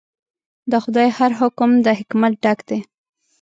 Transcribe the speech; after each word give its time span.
د 0.71 0.73
خدای 0.83 1.07
هر 1.17 1.31
حکم 1.39 1.69
د 1.85 1.87
حکمت 1.99 2.33
ډک 2.43 2.59
دی. 2.69 2.79